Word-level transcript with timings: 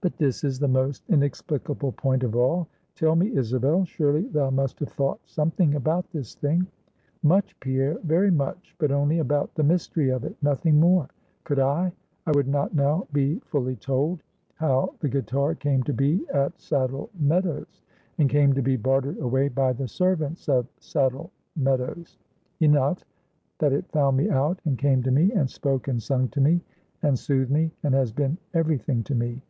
"But 0.00 0.16
this 0.16 0.42
is 0.42 0.58
the 0.58 0.66
most 0.66 1.04
inexplicable 1.10 1.92
point 1.92 2.24
of 2.24 2.34
all. 2.34 2.66
Tell 2.96 3.14
me, 3.14 3.36
Isabel; 3.36 3.84
surely 3.84 4.22
thou 4.26 4.50
must 4.50 4.80
have 4.80 4.88
thought 4.88 5.20
something 5.26 5.76
about 5.76 6.10
this 6.10 6.34
thing." 6.34 6.66
"Much, 7.22 7.54
Pierre, 7.60 7.96
very 8.02 8.32
much; 8.32 8.74
but 8.80 8.90
only 8.90 9.18
about 9.20 9.54
the 9.54 9.62
mystery 9.62 10.08
of 10.08 10.24
it 10.24 10.34
nothing 10.42 10.80
more. 10.80 11.06
Could 11.44 11.60
I, 11.60 11.92
I 12.26 12.32
would 12.34 12.48
not 12.48 12.74
now 12.74 13.06
be 13.12 13.38
fully 13.44 13.76
told, 13.76 14.24
how 14.56 14.92
the 14.98 15.08
guitar 15.08 15.54
came 15.54 15.84
to 15.84 15.92
be 15.92 16.26
at 16.30 16.58
Saddle 16.60 17.08
Meadows, 17.20 17.82
and 18.18 18.28
came 18.28 18.54
to 18.54 18.62
be 18.62 18.74
bartered 18.76 19.18
away 19.20 19.46
by 19.50 19.72
the 19.72 19.86
servants 19.86 20.48
of 20.48 20.66
Saddle 20.80 21.30
Meadows. 21.54 22.18
Enough, 22.58 23.04
that 23.60 23.72
it 23.72 23.86
found 23.92 24.16
me 24.16 24.30
out, 24.30 24.58
and 24.64 24.76
came 24.76 25.00
to 25.04 25.12
me, 25.12 25.30
and 25.30 25.48
spoke 25.48 25.86
and 25.86 26.02
sung 26.02 26.26
to 26.30 26.40
me, 26.40 26.60
and 27.04 27.16
soothed 27.16 27.52
me, 27.52 27.70
and 27.84 27.94
has 27.94 28.10
been 28.10 28.36
every 28.52 28.78
thing 28.78 29.04
to 29.04 29.14
me." 29.14 29.40